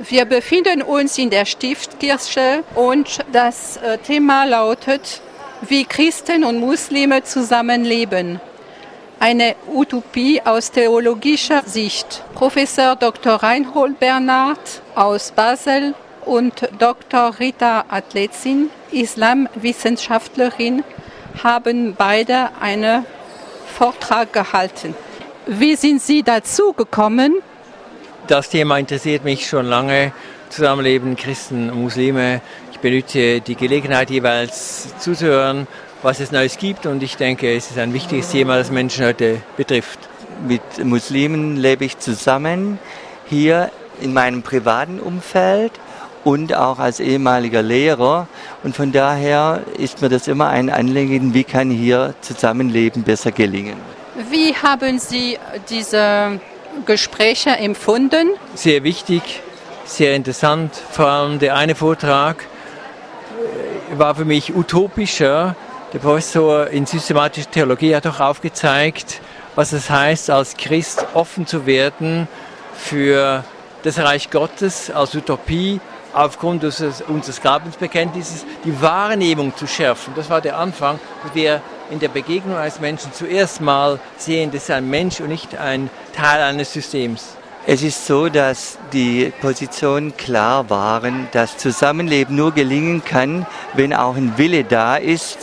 Wir 0.00 0.26
befinden 0.26 0.80
uns 0.82 1.18
in 1.18 1.28
der 1.28 1.44
Stiftkirche 1.44 2.62
und 2.76 3.18
das 3.32 3.78
äh, 3.78 3.98
Thema 3.98 4.44
lautet, 4.44 5.20
wie 5.62 5.84
Christen 5.84 6.44
und 6.44 6.60
Muslime 6.60 7.24
zusammenleben. 7.24 8.40
Eine 9.18 9.56
Utopie 9.66 10.40
aus 10.44 10.70
theologischer 10.70 11.64
Sicht. 11.66 12.22
Professor 12.34 12.94
Dr. 12.94 13.42
Reinhold 13.42 13.98
Bernhard 13.98 14.82
aus 14.94 15.32
Basel 15.32 15.94
und 16.24 16.68
Dr. 16.78 17.34
Rita 17.40 17.84
Atlezin, 17.88 18.70
Islamwissenschaftlerin, 18.92 20.84
haben 21.42 21.96
beide 21.98 22.50
einen 22.60 23.04
Vortrag 23.66 24.32
gehalten. 24.32 24.94
Wie 25.46 25.74
sind 25.74 26.00
Sie 26.00 26.22
dazu 26.22 26.72
gekommen? 26.72 27.42
Das 28.28 28.50
Thema 28.50 28.76
interessiert 28.78 29.24
mich 29.24 29.48
schon 29.48 29.64
lange. 29.64 30.12
Zusammenleben 30.50 31.16
Christen 31.16 31.70
und 31.70 31.80
Muslime. 31.80 32.42
Ich 32.72 32.78
benutze 32.78 33.40
die 33.40 33.54
Gelegenheit 33.54 34.10
jeweils 34.10 34.94
zuzuhören, 34.98 35.66
was 36.02 36.20
es 36.20 36.30
Neues 36.30 36.58
gibt 36.58 36.84
und 36.84 37.02
ich 37.02 37.16
denke, 37.16 37.56
es 37.56 37.70
ist 37.70 37.78
ein 37.78 37.94
wichtiges 37.94 38.30
Thema, 38.30 38.58
das 38.58 38.70
Menschen 38.70 39.06
heute 39.06 39.40
betrifft. 39.56 39.98
Mit 40.46 40.60
Muslimen 40.84 41.56
lebe 41.56 41.86
ich 41.86 42.00
zusammen 42.00 42.78
hier 43.30 43.70
in 44.02 44.12
meinem 44.12 44.42
privaten 44.42 45.00
Umfeld 45.00 45.72
und 46.22 46.54
auch 46.54 46.78
als 46.78 47.00
ehemaliger 47.00 47.62
Lehrer. 47.62 48.28
Und 48.62 48.76
von 48.76 48.92
daher 48.92 49.62
ist 49.78 50.02
mir 50.02 50.10
das 50.10 50.28
immer 50.28 50.48
ein 50.48 50.68
Anliegen, 50.68 51.32
wie 51.32 51.44
kann 51.44 51.70
hier 51.70 52.14
Zusammenleben 52.20 53.04
besser 53.04 53.32
gelingen. 53.32 53.78
Wie 54.30 54.54
haben 54.54 54.98
Sie 54.98 55.38
diese 55.70 56.38
Gespräche 56.86 57.50
empfunden? 57.50 58.30
Sehr 58.54 58.82
wichtig, 58.84 59.22
sehr 59.84 60.14
interessant. 60.14 60.74
Vor 60.74 61.06
allem 61.06 61.38
der 61.38 61.56
eine 61.56 61.74
Vortrag 61.74 62.46
war 63.96 64.14
für 64.14 64.24
mich 64.24 64.54
utopischer. 64.54 65.56
Der 65.92 65.98
Professor 65.98 66.68
in 66.68 66.86
systematischer 66.86 67.50
Theologie 67.50 67.94
hat 67.94 68.06
auch 68.06 68.20
aufgezeigt, 68.20 69.20
was 69.54 69.72
es 69.72 69.88
heißt, 69.88 70.30
als 70.30 70.56
Christ 70.56 71.06
offen 71.14 71.46
zu 71.46 71.66
werden 71.66 72.28
für 72.74 73.44
das 73.82 73.98
Reich 73.98 74.30
Gottes 74.30 74.90
als 74.90 75.14
Utopie 75.14 75.80
aufgrund 76.12 76.64
unseres, 76.64 77.02
unseres 77.02 77.40
Glaubensbekenntnisses 77.40 78.44
die 78.64 78.80
Wahrnehmung 78.80 79.56
zu 79.56 79.66
schärfen. 79.66 80.12
Das 80.16 80.28
war 80.28 80.40
der 80.40 80.58
Anfang, 80.58 80.98
dass 81.22 81.34
wir 81.34 81.62
in 81.90 81.98
der 81.98 82.08
Begegnung 82.08 82.56
als 82.56 82.80
Menschen 82.80 83.12
zuerst 83.12 83.60
mal 83.60 83.98
sehen, 84.16 84.50
das 84.50 84.64
ist 84.64 84.70
ein 84.70 84.88
Mensch 84.88 85.20
und 85.20 85.28
nicht 85.28 85.56
ein 85.56 85.90
Teil 86.14 86.42
eines 86.42 86.72
Systems. 86.72 87.36
Es 87.66 87.82
ist 87.82 88.06
so, 88.06 88.28
dass 88.28 88.78
die 88.92 89.32
Positionen 89.40 90.16
klar 90.16 90.70
waren, 90.70 91.28
dass 91.32 91.58
Zusammenleben 91.58 92.34
nur 92.34 92.52
gelingen 92.52 93.04
kann, 93.04 93.46
wenn 93.74 93.92
auch 93.92 94.16
ein 94.16 94.38
Wille 94.38 94.64
da 94.64 94.96
ist, 94.96 95.38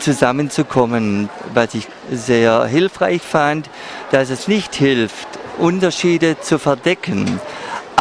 zusammenzukommen. 0.00 1.28
Was 1.54 1.74
ich 1.74 1.86
sehr 2.10 2.64
hilfreich 2.64 3.22
fand, 3.22 3.70
dass 4.10 4.30
es 4.30 4.48
nicht 4.48 4.74
hilft, 4.74 5.28
Unterschiede 5.58 6.40
zu 6.40 6.58
verdecken, 6.58 7.40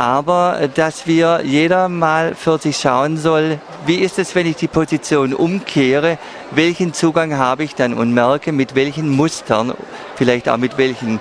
aber 0.02 0.60
äh, 0.60 0.68
dass 0.68 1.06
wir 1.06 1.42
jeder 1.44 1.88
mal 1.88 2.34
für 2.34 2.58
sich 2.58 2.78
schauen 2.78 3.18
soll, 3.18 3.60
wie 3.86 3.98
ist 3.98 4.18
es, 4.18 4.34
wenn 4.34 4.48
ich 4.48 4.56
die 4.56 4.68
Position 4.68 5.32
umkehre, 5.32 6.18
welchen 6.50 6.92
Zugang 6.92 7.38
habe 7.38 7.64
ich 7.64 7.76
dann 7.76 7.94
und 7.94 8.12
merke, 8.12 8.52
mit 8.52 8.74
welchen 8.74 9.10
Mustern, 9.10 9.76
vielleicht 10.16 10.50
auch 10.50 10.58
mit 10.58 10.80
welchen 10.80 11.20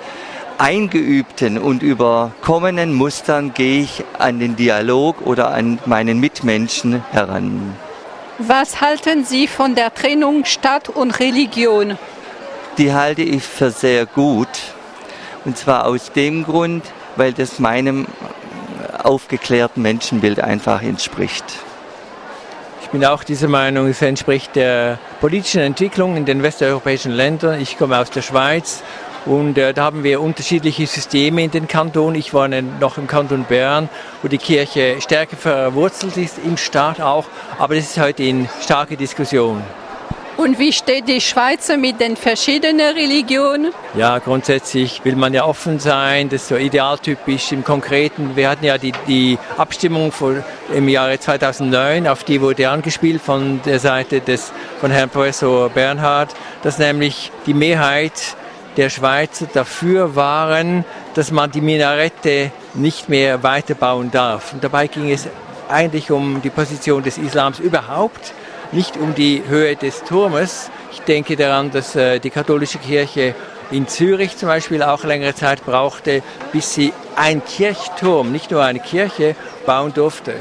eingeübten 0.57 1.59
und 1.59 1.83
überkommenen 1.83 2.95
Mustern 2.95 3.53
gehe 3.53 3.83
ich 3.83 4.03
an 4.19 4.41
den 4.41 4.57
Dialog 4.57 5.27
oder 5.27 5.51
an 5.51 5.79
meinen 5.85 6.19
Mitmenschen 6.19 7.05
heran. 7.13 7.77
Was 8.39 8.81
halten 8.81 9.27
Sie 9.27 9.47
von 9.47 9.75
der 9.75 9.93
Trennung 9.93 10.47
Stadt 10.47 10.89
und 10.89 11.21
Religion? 11.21 11.99
Die 12.79 12.95
halte 12.95 13.23
ich 13.23 13.43
für 13.43 13.71
sehr 13.71 14.07
gut. 14.07 14.49
Und 15.45 15.59
zwar 15.59 15.87
aus 15.87 16.13
dem 16.13 16.45
Grund, 16.45 16.85
weil 17.17 17.35
das 17.35 17.59
meinem 17.59 18.07
aufgeklärten 19.05 19.83
Menschenbild 19.83 20.41
einfach 20.41 20.83
entspricht. 20.83 21.45
Ich 22.83 22.89
bin 22.89 23.05
auch 23.05 23.23
dieser 23.23 23.49
Meinung, 23.49 23.87
es 23.87 24.03
entspricht 24.03 24.57
der 24.57 24.99
politischen 25.21 25.61
Entwicklung 25.61 26.17
in 26.17 26.25
den 26.25 26.43
westeuropäischen 26.43 27.13
Ländern. 27.13 27.61
Ich 27.61 27.79
komme 27.79 27.99
aus 27.99 28.11
der 28.11 28.23
Schweiz 28.23 28.83
und 29.27 29.59
äh, 29.59 29.75
da 29.75 29.85
haben 29.85 30.03
wir 30.03 30.21
unterschiedliche 30.21 30.87
Systeme 30.87 31.45
in 31.45 31.51
den 31.51 31.69
Kantonen. 31.69 32.19
Ich 32.19 32.33
war 32.33 32.49
noch 32.49 32.99
im 32.99 33.07
Kanton 33.07 33.45
Bern, 33.45 33.89
wo 34.23 34.29
die 34.29 34.39
Kirche 34.39 34.97
stärker 35.01 35.37
verwurzelt 35.37 36.17
ist, 36.17 36.39
im 36.45 36.57
Staat 36.57 37.01
auch. 37.01 37.27
Aber 37.59 37.75
das 37.75 37.85
ist 37.85 38.01
heute 38.01 38.25
in 38.25 38.49
starke 38.63 38.97
Diskussion. 38.97 39.63
Und 40.41 40.59
wie 40.59 40.73
steht 40.73 41.07
die 41.07 41.21
Schweizer 41.21 41.77
mit 41.77 42.01
den 42.01 42.17
verschiedenen 42.17 42.97
Religionen? 42.97 43.75
Ja, 43.95 44.19
grundsätzlich 44.21 45.05
will 45.05 45.15
man 45.15 45.35
ja 45.35 45.45
offen 45.45 45.79
sein, 45.79 46.31
das 46.31 46.41
ist 46.41 46.49
so 46.49 46.57
idealtypisch 46.57 47.53
im 47.53 47.63
Konkreten. 47.63 48.37
Wir 48.37 48.49
hatten 48.49 48.65
ja 48.65 48.79
die, 48.79 48.93
die 49.07 49.39
Abstimmung 49.59 50.13
vor, 50.13 50.37
im 50.73 50.89
Jahre 50.89 51.21
2009, 51.21 52.09
auf 52.09 52.25
die 52.25 52.41
wurde 52.41 52.71
angespielt 52.71 53.21
von 53.21 53.61
der 53.67 53.79
Seite 53.81 54.23
des, 54.23 54.51
von 54.81 54.91
Herrn 54.91 55.11
Professor 55.11 55.69
Bernhard, 55.69 56.35
dass 56.63 56.79
nämlich 56.79 57.31
die 57.45 57.53
Mehrheit 57.53 58.35
der 58.79 58.89
Schweizer 58.89 59.47
dafür 59.53 60.17
waren, 60.17 60.87
dass 61.13 61.31
man 61.31 61.51
die 61.51 61.61
Minarette 61.61 62.51
nicht 62.73 63.11
mehr 63.11 63.43
weiterbauen 63.43 64.11
darf. 64.11 64.55
Und 64.55 64.65
dabei 64.65 64.87
ging 64.87 65.11
es 65.11 65.29
eigentlich 65.69 66.11
um 66.11 66.41
die 66.41 66.49
Position 66.49 67.03
des 67.03 67.19
Islams 67.19 67.59
überhaupt 67.59 68.33
nicht 68.73 68.97
um 68.97 69.15
die 69.15 69.43
Höhe 69.47 69.77
des 69.77 70.05
Turmes. 70.05 70.71
Ich 70.93 71.01
denke 71.01 71.37
daran, 71.37 71.71
dass 71.71 71.97
äh, 71.97 72.21
die 72.21 72.31
katholische 72.31 72.79
Kirche 72.79 73.35
in 73.71 73.87
Zürich 73.89 74.37
zum 74.37 74.49
Beispiel 74.49 74.83
auch 74.83 75.05
längere 75.05 75.35
Zeit 75.35 75.65
brauchte, 75.65 76.23
bis 76.53 76.75
sie 76.75 76.93
ein 77.17 77.45
Kirchturm, 77.45 78.33
nicht 78.33 78.51
nur 78.51 78.63
eine 78.63 78.81
Kirche, 78.81 79.37
bauen 79.67 79.93
durfte. 79.95 80.35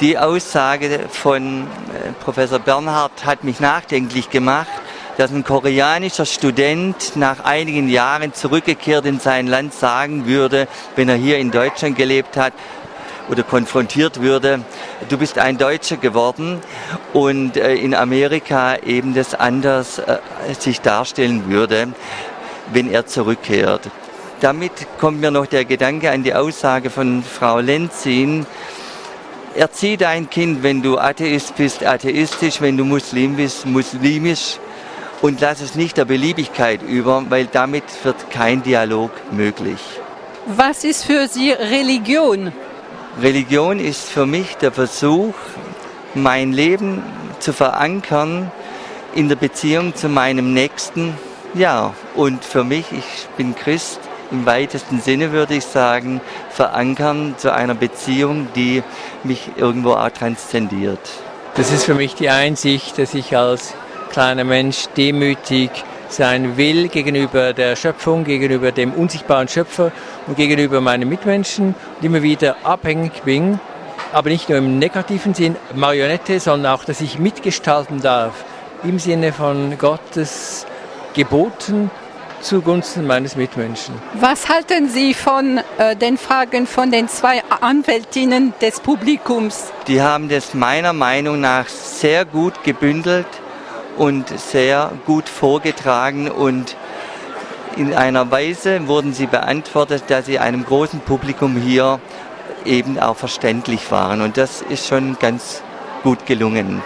Die 0.00 0.18
Aussage 0.18 1.00
von 1.10 1.62
äh, 1.62 2.12
Professor 2.22 2.58
Bernhard 2.58 3.24
hat 3.24 3.44
mich 3.44 3.60
nachdenklich 3.60 4.30
gemacht, 4.30 4.68
dass 5.16 5.30
ein 5.30 5.44
koreanischer 5.44 6.26
Student 6.26 7.16
nach 7.16 7.44
einigen 7.44 7.88
Jahren 7.88 8.32
zurückgekehrt 8.32 9.04
in 9.04 9.20
sein 9.20 9.46
Land 9.46 9.74
sagen 9.74 10.26
würde, 10.26 10.68
wenn 10.96 11.08
er 11.08 11.16
hier 11.16 11.38
in 11.38 11.50
Deutschland 11.50 11.96
gelebt 11.96 12.36
hat, 12.36 12.54
oder 13.32 13.42
konfrontiert 13.42 14.20
würde, 14.20 14.60
du 15.08 15.16
bist 15.16 15.38
ein 15.38 15.56
Deutscher 15.56 15.96
geworden 15.96 16.60
und 17.14 17.56
äh, 17.56 17.74
in 17.74 17.94
Amerika 17.94 18.76
eben 18.76 19.14
das 19.14 19.34
anders 19.34 19.98
äh, 19.98 20.18
sich 20.58 20.82
darstellen 20.82 21.50
würde, 21.50 21.88
wenn 22.72 22.90
er 22.90 23.06
zurückkehrt. 23.06 23.88
Damit 24.40 24.72
kommt 24.98 25.20
mir 25.20 25.30
noch 25.30 25.46
der 25.46 25.64
Gedanke 25.64 26.10
an 26.10 26.22
die 26.22 26.34
Aussage 26.34 26.90
von 26.90 27.22
Frau 27.22 27.58
Lenzin, 27.60 28.44
erzieh 29.54 29.96
dein 29.96 30.28
Kind, 30.28 30.62
wenn 30.62 30.82
du 30.82 30.98
Atheist 30.98 31.56
bist, 31.56 31.84
atheistisch, 31.84 32.60
wenn 32.60 32.76
du 32.76 32.84
Muslim 32.84 33.36
bist, 33.36 33.64
muslimisch 33.64 34.58
und 35.22 35.40
lass 35.40 35.62
es 35.62 35.74
nicht 35.74 35.96
der 35.96 36.04
Beliebigkeit 36.04 36.82
über, 36.82 37.24
weil 37.30 37.46
damit 37.46 37.84
wird 38.02 38.30
kein 38.30 38.62
Dialog 38.62 39.10
möglich. 39.30 39.80
Was 40.46 40.84
ist 40.84 41.04
für 41.04 41.28
Sie 41.28 41.52
Religion? 41.52 42.52
Religion 43.20 43.78
ist 43.78 44.08
für 44.08 44.24
mich 44.24 44.56
der 44.56 44.72
Versuch, 44.72 45.34
mein 46.14 46.52
Leben 46.52 47.02
zu 47.40 47.52
verankern 47.52 48.50
in 49.14 49.28
der 49.28 49.36
Beziehung 49.36 49.94
zu 49.94 50.08
meinem 50.08 50.54
Nächsten. 50.54 51.14
Ja, 51.52 51.92
und 52.14 52.42
für 52.42 52.64
mich, 52.64 52.86
ich 52.90 53.28
bin 53.36 53.54
Christ, 53.54 54.00
im 54.30 54.46
weitesten 54.46 54.98
Sinne 54.98 55.32
würde 55.32 55.54
ich 55.54 55.66
sagen, 55.66 56.22
verankern 56.48 57.34
zu 57.36 57.52
einer 57.52 57.74
Beziehung, 57.74 58.48
die 58.56 58.82
mich 59.24 59.50
irgendwo 59.56 59.92
auch 59.92 60.08
transzendiert. 60.08 61.10
Das 61.54 61.70
ist 61.70 61.84
für 61.84 61.94
mich 61.94 62.14
die 62.14 62.30
Einsicht, 62.30 62.96
dass 62.96 63.12
ich 63.12 63.36
als 63.36 63.74
kleiner 64.10 64.44
Mensch 64.44 64.86
demütig 64.96 65.70
sein 66.12 66.56
will 66.56 66.88
gegenüber 66.88 67.52
der 67.52 67.76
Schöpfung, 67.76 68.24
gegenüber 68.24 68.72
dem 68.72 68.92
unsichtbaren 68.92 69.48
Schöpfer 69.48 69.92
und 70.26 70.36
gegenüber 70.36 70.80
meinen 70.80 71.08
Mitmenschen 71.08 71.74
und 71.96 72.04
immer 72.04 72.22
wieder 72.22 72.56
abhängig 72.64 73.22
bin, 73.22 73.58
aber 74.12 74.28
nicht 74.28 74.48
nur 74.48 74.58
im 74.58 74.78
negativen 74.78 75.34
Sinn, 75.34 75.56
Marionette, 75.74 76.38
sondern 76.38 76.72
auch, 76.72 76.84
dass 76.84 77.00
ich 77.00 77.18
mitgestalten 77.18 78.00
darf 78.00 78.44
im 78.84 78.98
Sinne 78.98 79.32
von 79.32 79.78
Gottes 79.78 80.66
Geboten 81.14 81.90
zugunsten 82.42 83.06
meines 83.06 83.36
Mitmenschen. 83.36 83.94
Was 84.14 84.48
halten 84.48 84.88
Sie 84.88 85.14
von 85.14 85.60
äh, 85.78 85.96
den 85.96 86.18
Fragen 86.18 86.66
von 86.66 86.90
den 86.90 87.08
zwei 87.08 87.42
Anwältinnen 87.60 88.52
des 88.60 88.80
Publikums? 88.80 89.72
Die 89.86 90.02
haben 90.02 90.28
das 90.28 90.52
meiner 90.52 90.92
Meinung 90.92 91.40
nach 91.40 91.68
sehr 91.68 92.24
gut 92.24 92.64
gebündelt 92.64 93.26
und 93.96 94.28
sehr 94.38 94.92
gut 95.06 95.28
vorgetragen 95.28 96.30
und 96.30 96.76
in 97.76 97.94
einer 97.94 98.30
Weise 98.30 98.86
wurden 98.86 99.14
sie 99.14 99.26
beantwortet, 99.26 100.04
dass 100.08 100.26
sie 100.26 100.38
einem 100.38 100.64
großen 100.64 101.00
Publikum 101.00 101.56
hier 101.56 102.00
eben 102.64 102.98
auch 102.98 103.16
verständlich 103.16 103.90
waren. 103.90 104.20
Und 104.20 104.36
das 104.36 104.62
ist 104.62 104.86
schon 104.86 105.16
ganz 105.18 105.62
gut 106.02 106.26
gelungen. 106.26 106.82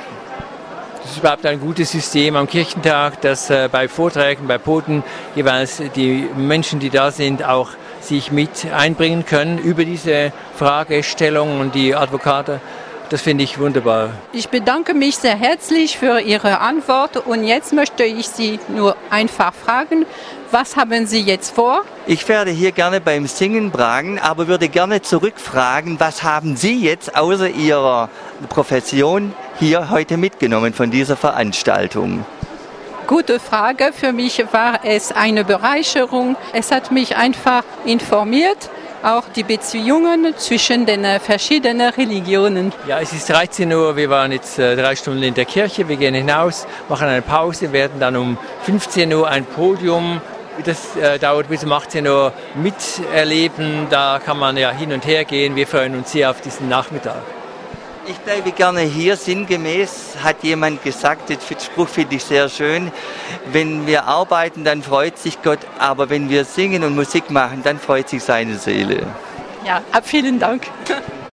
Das 1.02 1.12
ist 1.12 1.18
überhaupt 1.18 1.46
ein 1.46 1.60
gutes 1.60 1.92
System 1.92 2.36
am 2.36 2.48
Kirchentag, 2.48 3.20
dass 3.20 3.48
äh, 3.48 3.68
bei 3.70 3.86
Vorträgen, 3.86 4.48
bei 4.48 4.58
Poten 4.58 5.04
jeweils 5.36 5.80
die 5.94 6.28
Menschen, 6.36 6.80
die 6.80 6.90
da 6.90 7.12
sind, 7.12 7.44
auch 7.44 7.70
sich 8.00 8.32
mit 8.32 8.66
einbringen 8.72 9.24
können 9.24 9.58
über 9.58 9.84
diese 9.84 10.32
Fragestellung 10.56 11.60
und 11.60 11.74
die 11.74 11.94
Advokate. 11.94 12.60
Das 13.08 13.22
finde 13.22 13.44
ich 13.44 13.60
wunderbar. 13.60 14.10
Ich 14.32 14.48
bedanke 14.48 14.92
mich 14.92 15.16
sehr 15.16 15.36
herzlich 15.36 15.96
für 15.96 16.18
Ihre 16.18 16.58
Antwort 16.58 17.16
und 17.16 17.44
jetzt 17.44 17.72
möchte 17.72 18.02
ich 18.02 18.26
Sie 18.26 18.58
nur 18.68 18.96
einfach 19.10 19.54
fragen, 19.54 20.06
was 20.50 20.76
haben 20.76 21.06
Sie 21.06 21.20
jetzt 21.20 21.54
vor? 21.54 21.84
Ich 22.08 22.28
werde 22.28 22.50
hier 22.50 22.72
gerne 22.72 23.00
beim 23.00 23.26
Singen 23.28 23.70
bragen, 23.70 24.18
aber 24.18 24.48
würde 24.48 24.68
gerne 24.68 25.02
zurückfragen, 25.02 26.00
was 26.00 26.24
haben 26.24 26.56
Sie 26.56 26.80
jetzt 26.80 27.16
außer 27.16 27.48
Ihrer 27.48 28.08
Profession 28.48 29.32
hier 29.60 29.90
heute 29.90 30.16
mitgenommen 30.16 30.72
von 30.72 30.90
dieser 30.90 31.16
Veranstaltung? 31.16 32.24
Gute 33.06 33.38
Frage. 33.38 33.92
Für 33.92 34.12
mich 34.12 34.44
war 34.50 34.80
es 34.84 35.12
eine 35.12 35.44
Bereicherung. 35.44 36.34
Es 36.52 36.72
hat 36.72 36.90
mich 36.90 37.16
einfach 37.16 37.62
informiert 37.84 38.68
auch 39.06 39.24
die 39.34 39.44
Beziehungen 39.44 40.34
zwischen 40.36 40.84
den 40.84 41.04
äh, 41.04 41.20
verschiedenen 41.20 41.90
Religionen. 41.90 42.72
Ja, 42.88 43.00
es 43.00 43.12
ist 43.12 43.30
13 43.30 43.72
Uhr, 43.72 43.94
wir 43.94 44.10
waren 44.10 44.32
jetzt 44.32 44.58
äh, 44.58 44.74
drei 44.74 44.96
Stunden 44.96 45.22
in 45.22 45.34
der 45.34 45.44
Kirche, 45.44 45.88
wir 45.88 45.96
gehen 45.96 46.14
hinaus, 46.14 46.66
machen 46.88 47.06
eine 47.06 47.22
Pause, 47.22 47.72
werden 47.72 48.00
dann 48.00 48.16
um 48.16 48.36
15 48.62 49.12
Uhr 49.12 49.28
ein 49.28 49.44
Podium 49.44 50.20
das 50.64 50.96
äh, 50.96 51.18
dauert 51.18 51.48
bis 51.48 51.64
um 51.64 51.72
18 51.72 52.06
Uhr 52.06 52.32
miterleben. 52.54 53.88
Da 53.90 54.18
kann 54.24 54.38
man 54.38 54.56
ja 54.56 54.70
hin 54.70 54.90
und 54.90 55.06
her 55.06 55.26
gehen. 55.26 55.54
Wir 55.54 55.66
freuen 55.66 55.94
uns 55.94 56.12
sehr 56.12 56.30
auf 56.30 56.40
diesen 56.40 56.70
Nachmittag. 56.70 57.22
Ich 58.08 58.18
bleibe 58.18 58.52
gerne 58.52 58.82
hier. 58.82 59.16
Sinngemäß 59.16 60.16
hat 60.22 60.42
jemand 60.42 60.84
gesagt, 60.84 61.28
den 61.28 61.38
Spruch 61.40 61.88
finde 61.88 62.16
ich 62.16 62.24
sehr 62.24 62.48
schön. 62.48 62.92
Wenn 63.50 63.86
wir 63.86 64.04
arbeiten, 64.04 64.62
dann 64.62 64.82
freut 64.82 65.18
sich 65.18 65.42
Gott, 65.42 65.58
aber 65.78 66.08
wenn 66.08 66.28
wir 66.28 66.44
singen 66.44 66.84
und 66.84 66.94
Musik 66.94 67.30
machen, 67.30 67.62
dann 67.64 67.80
freut 67.80 68.08
sich 68.08 68.22
seine 68.22 68.58
Seele. 68.58 69.06
Ja, 69.64 69.82
vielen 70.02 70.38
Dank. 70.38 70.68